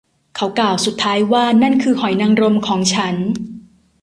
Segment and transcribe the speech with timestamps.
[0.35, 3.15] เขากล่าวสุดท้ายว่า นั่นคือหอยนางรมของฉัน